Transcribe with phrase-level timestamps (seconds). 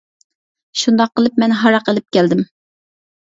[0.83, 2.43] شۇنداق قىلىپ مەن ھاراق ئېلىپ كەلدىم.